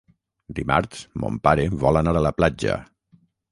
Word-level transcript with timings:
Dimarts 0.59 1.03
mon 1.25 1.37
pare 1.49 1.67
vol 1.85 2.01
anar 2.03 2.17
a 2.17 2.25
la 2.29 2.35
platja. 2.41 2.81